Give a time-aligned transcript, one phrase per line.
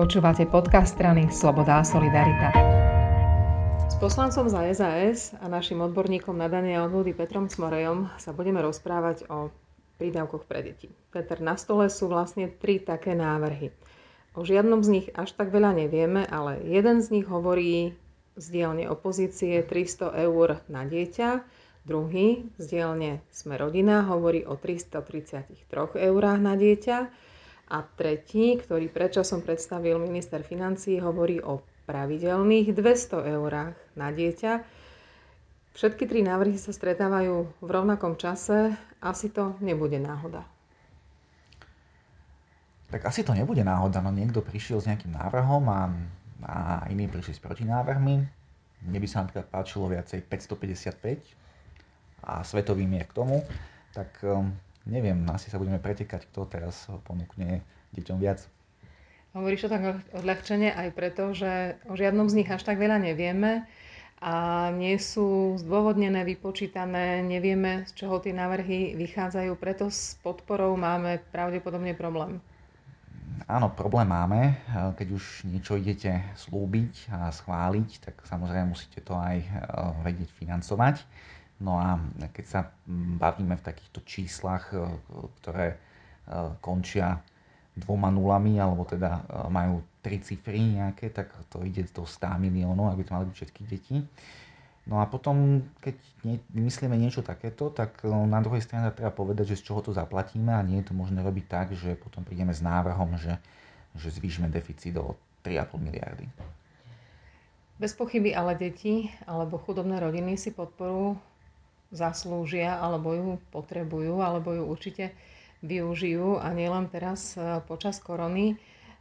[0.00, 2.56] Počúvate podcast strany Sloboda a Solidarita.
[3.84, 8.64] S poslancom za SAS a našim odborníkom na dane a odvody Petrom Cmorejom sa budeme
[8.64, 9.52] rozprávať o
[10.00, 10.88] prídavkoch pre deti.
[11.12, 13.76] Peter, na stole sú vlastne tri také návrhy.
[14.32, 17.92] O žiadnom z nich až tak veľa nevieme, ale jeden z nich hovorí
[18.40, 21.44] z dielne opozície 300 eur na dieťa,
[21.84, 25.68] druhý z dielne Sme rodina hovorí o 333
[26.08, 27.28] eurách na dieťa
[27.70, 34.52] a tretí, ktorý predčasom predstavil minister financí, hovorí o pravidelných 200 eurách na dieťa.
[35.70, 38.74] Všetky tri návrhy sa stretávajú v rovnakom čase.
[38.98, 40.42] Asi to nebude náhoda.
[42.90, 45.80] Tak asi to nebude náhoda, no niekto prišiel s nejakým návrhom a,
[46.42, 46.54] a
[46.90, 48.14] iní prišli s protinávrhmi.
[48.82, 51.22] Mne by sa napríklad páčilo viacej 555
[52.26, 53.46] a svetový mier k tomu.
[53.94, 54.50] Tak um,
[54.86, 57.60] neviem, asi sa budeme pretekať, kto teraz ponúkne
[57.96, 58.44] deťom viac.
[59.30, 63.62] Hovoríš to tak odľahčene aj preto, že o žiadnom z nich až tak veľa nevieme
[64.20, 71.24] a nie sú zdôvodnené, vypočítané, nevieme, z čoho tie návrhy vychádzajú, preto s podporou máme
[71.32, 72.42] pravdepodobne problém.
[73.48, 74.60] Áno, problém máme.
[74.70, 79.48] Keď už niečo idete slúbiť a schváliť, tak samozrejme musíte to aj eh,
[80.04, 81.02] vedieť financovať.
[81.60, 82.00] No a
[82.32, 82.60] keď sa
[83.20, 84.80] bavíme v takýchto číslach, e,
[85.40, 85.78] ktoré e,
[86.64, 87.20] končia
[87.76, 92.88] dvoma nulami, alebo teda e, majú tri cifry nejaké, tak to ide do 100 miliónov,
[92.88, 94.00] aby to mali byť všetky deti.
[94.88, 96.00] No a potom, keď
[96.56, 100.64] vymyslíme niečo takéto, tak na druhej strane treba povedať, že z čoho to zaplatíme a
[100.64, 103.36] nie je to možné robiť tak, že potom prídeme s návrhom, že,
[104.00, 105.14] že zvýšme deficit do
[105.44, 106.26] 3,5 miliardy.
[107.76, 111.20] Bez pochyby ale deti alebo chudobné rodiny si podporu
[111.90, 115.10] zaslúžia, alebo ju potrebujú, alebo ju určite
[115.60, 118.56] využijú a nielen teraz e, počas korony.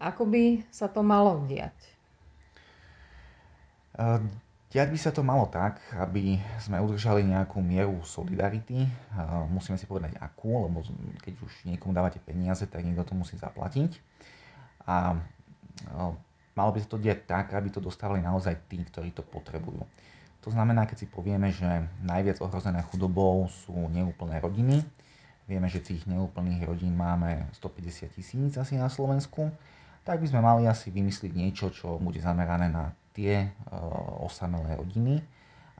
[0.00, 1.76] Ako by sa to malo diať?
[3.94, 4.18] E,
[4.72, 8.88] diať by sa to malo tak, aby sme udržali nejakú mieru solidarity.
[8.88, 8.90] E,
[9.46, 10.82] musíme si povedať akú, lebo
[11.22, 13.94] keď už niekomu dávate peniaze, tak niekto to musí zaplatiť.
[14.90, 15.14] A
[16.56, 19.86] malo by sa to diať tak, aby to dostávali naozaj tí, ktorí to potrebujú.
[20.40, 21.68] To znamená, keď si povieme, že
[22.00, 24.80] najviac ohrozené chudobou sú neúplné rodiny,
[25.44, 29.52] vieme, že tých neúplných rodín máme 150 tisíc asi na Slovensku,
[30.06, 33.48] tak by sme mali asi vymyslieť niečo, čo bude zamerané na tie e,
[34.24, 35.20] osamelé rodiny.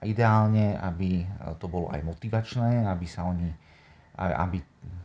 [0.00, 1.28] A ideálne, aby
[1.60, 3.52] to bolo aj motivačné, aby sa oni,
[4.16, 4.56] aby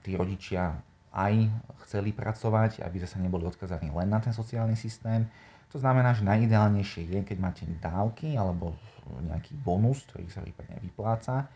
[0.00, 0.72] tí rodičia
[1.12, 1.48] aj
[1.88, 5.24] chceli pracovať, aby zase neboli odkazaní len na ten sociálny systém.
[5.72, 8.76] To znamená, že najideálnejšie je, keď máte dávky alebo
[9.24, 11.46] nejaký bonus, ktorý sa prípadne vypláca, e,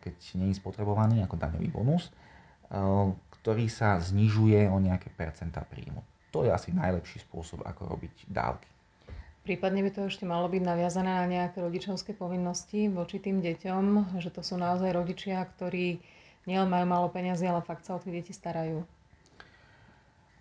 [0.00, 2.12] keď nie je spotrebovaný ako daňový bonus, e,
[3.40, 6.00] ktorý sa znižuje o nejaké percentá príjmu.
[6.32, 8.70] To je asi najlepší spôsob, ako robiť dávky.
[9.40, 14.28] Prípadne by to ešte malo byť naviazané na nejaké rodičovské povinnosti voči tým deťom, že
[14.28, 15.96] to sú naozaj rodičia, ktorí
[16.48, 18.84] nielen majú málo peniazy, ale fakt sa o tie deti starajú.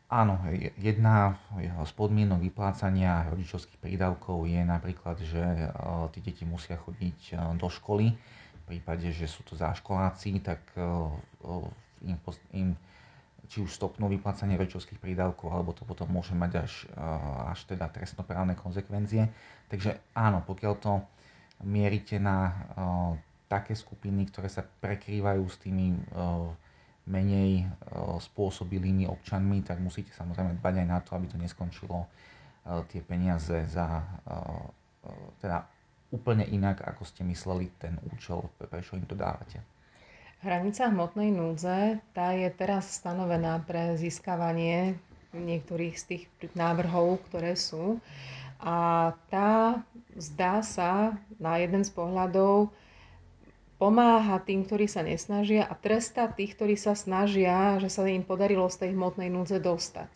[0.10, 0.42] Áno,
[0.82, 5.70] jedna z podmienok vyplácania rodičovských prídavkov je napríklad, že e,
[6.10, 8.18] tí deti musia chodiť e, do školy.
[8.18, 10.82] V prípade, že sú to záškoláci, tak e,
[12.10, 12.18] im,
[12.58, 12.70] im
[13.54, 16.74] či už stopnú vyplácanie rodičovských prídavkov, alebo to potom môže mať až,
[17.50, 19.26] až teda trestnoprávne konsekvencie.
[19.74, 21.02] Takže áno, pokiaľ to
[21.66, 22.54] mierite na
[23.50, 25.98] také skupiny, ktoré sa prekrývajú s tými
[27.10, 27.64] menej e,
[28.22, 32.08] spôsobilými občanmi, tak musíte samozrejme dbať aj na to, aby to neskončilo e,
[32.94, 34.06] tie peniaze za e,
[35.42, 35.66] teda
[36.14, 39.62] úplne inak, ako ste mysleli ten účel, prečo im to dávate.
[40.40, 44.96] Hranica hmotnej núdze, tá je teraz stanovená pre získavanie
[45.36, 46.24] niektorých z tých
[46.56, 48.00] návrhov, ktoré sú.
[48.60, 49.84] A tá
[50.16, 52.72] zdá sa na jeden z pohľadov
[53.80, 58.68] pomáha tým, ktorí sa nesnažia a trestá tých, ktorí sa snažia, že sa im podarilo
[58.68, 60.12] z tej hmotnej núdze dostať.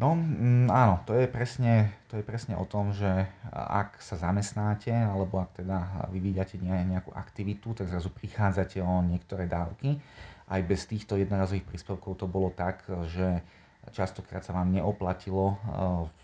[0.00, 4.92] No mm, áno, to je, presne, to je presne o tom, že ak sa zamestnáte
[4.92, 10.00] alebo ak teda vyvíjate nejakú aktivitu, tak zrazu prichádzate o niektoré dávky.
[10.48, 13.44] Aj bez týchto jednorazových príspevkov to bolo tak, že
[13.92, 15.56] častokrát sa vám neoplatilo eh,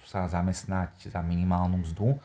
[0.09, 2.17] sa zamestnať za minimálnu mzdu,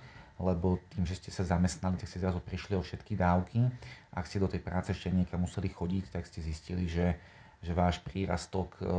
[0.41, 3.69] lebo tým, že ste sa zamestnali, tak ste zrazu prišli o všetky dávky.
[4.11, 7.15] Ak ste do tej práce ešte niekam museli chodiť, tak ste zistili, že,
[7.61, 8.89] že váš prírastok e, e,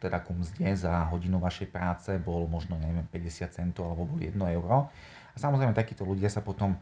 [0.00, 4.34] teda ku mzde za hodinu vašej práce bol možno neviem, 50 centov alebo bol 1
[4.56, 4.88] euro.
[5.32, 6.78] A samozrejme takíto ľudia sa potom e,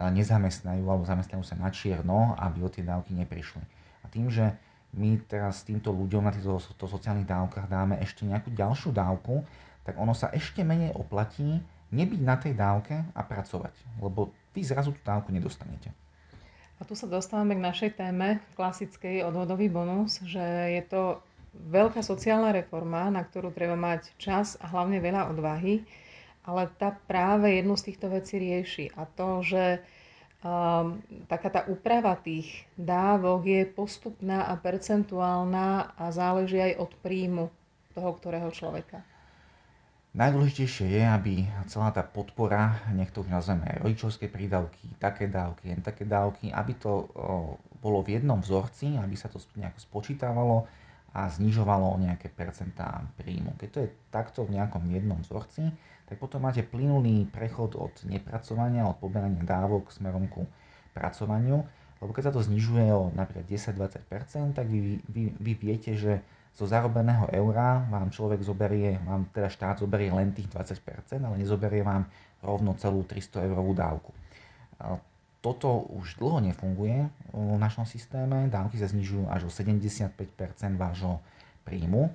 [0.00, 3.62] nezamestnajú alebo zamestnajú sa na čierno, aby o tie dávky neprišli.
[4.02, 4.56] A tým, že
[4.96, 9.44] my teraz týmto ľuďom na týchto to sociálnych dávkach dáme ešte nejakú ďalšiu dávku,
[9.84, 11.60] tak ono sa ešte menej oplatí
[11.92, 15.92] nebyť na tej dávke a pracovať, lebo vy zrazu tú dávku nedostanete.
[16.78, 20.42] A tu sa dostávame k našej téme, klasickej odvodový bonus, že
[20.78, 21.02] je to
[21.54, 25.82] veľká sociálna reforma, na ktorú treba mať čas a hlavne veľa odvahy,
[26.46, 28.94] ale tá práve jednu z týchto vecí rieši.
[28.94, 29.82] A to, že
[30.40, 37.50] um, taká tá úprava tých dávok je postupná a percentuálna a záleží aj od príjmu
[37.92, 39.02] toho ktorého človeka.
[40.16, 41.34] Najdôležitejšie je, aby
[41.68, 46.72] celá tá podpora, nech to už nazveme rodičovské prídavky, také dávky, jen také dávky, aby
[46.80, 47.12] to
[47.78, 50.56] bolo v jednom vzorci, aby sa to nejako spočítavalo
[51.12, 53.56] a znižovalo nejaké percentá príjmu.
[53.60, 55.72] Keď to je takto v nejakom jednom vzorci,
[56.08, 60.48] tak potom máte plynulý prechod od nepracovania, od poberania dávok smerom ku
[60.96, 61.68] pracovaniu,
[62.00, 66.64] lebo keď sa to znižuje o napríklad 10-20%, tak vy, vy, vy viete, že zo
[66.66, 72.08] zarobeného eura vám človek zoberie, vám teda štát zoberie len tých 20%, ale nezoberie vám
[72.42, 74.10] rovno celú 300 eurovú dávku.
[75.38, 80.10] Toto už dlho nefunguje v našom systéme, dávky sa znižujú až o 75%
[80.74, 81.22] vášho
[81.62, 82.10] príjmu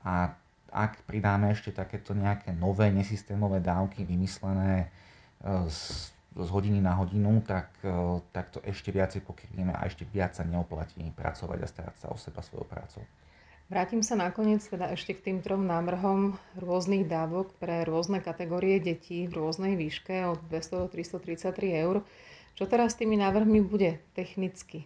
[0.00, 0.32] a
[0.74, 4.86] ak pridáme ešte takéto nejaké nové nesystémové dávky vymyslené e,
[5.70, 10.34] z, z hodiny na hodinu, tak, e, tak to ešte viacej pokryjeme a ešte viac
[10.34, 13.06] sa neoplatí pracovať a starať sa o seba svojou prácou.
[13.72, 19.24] Vrátim sa nakoniec teda ešte k tým trom návrhom rôznych dávok pre rôzne kategórie detí
[19.24, 22.04] v rôznej výške od 200 do 333 eur.
[22.60, 24.84] Čo teraz s tými návrhmi bude technicky?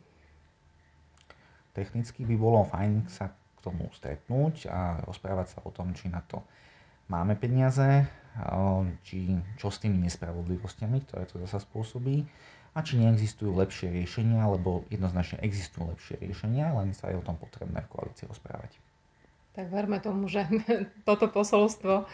[1.75, 6.23] Technicky by bolo fajn sa k tomu stretnúť a rozprávať sa o tom, či na
[6.23, 6.39] to
[7.09, 8.07] máme peniaze,
[9.03, 12.23] či čo s tými nespravodlivostiami, ktoré to zase spôsobí
[12.77, 17.35] a či neexistujú lepšie riešenia, lebo jednoznačne existujú lepšie riešenia, len sa je o tom
[17.35, 18.79] potrebné v koalícii rozprávať.
[19.59, 20.47] Tak verme tomu, že
[21.09, 22.07] toto posolstvo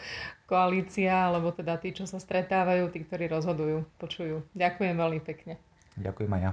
[0.49, 4.41] koalícia, alebo teda tí, čo sa stretávajú, tí, ktorí rozhodujú, počujú.
[4.57, 5.61] Ďakujem veľmi pekne.
[6.01, 6.51] Ďakujem aj ja.